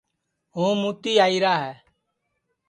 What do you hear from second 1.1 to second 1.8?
آئیرا ہے